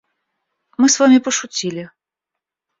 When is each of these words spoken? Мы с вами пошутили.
Мы 0.79 0.89
с 0.89 0.99
вами 0.99 1.19
пошутили. 1.19 1.91